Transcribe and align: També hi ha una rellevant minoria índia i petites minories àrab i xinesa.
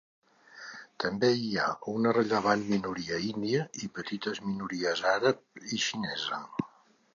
També 1.03 1.29
hi 1.41 1.51
ha 1.57 1.65
una 1.91 2.13
rellevant 2.17 2.65
minoria 2.71 3.21
índia 3.29 3.67
i 3.83 3.91
petites 4.01 4.43
minories 4.49 5.05
àrab 5.13 5.47
i 5.77 5.83
xinesa. 5.87 6.45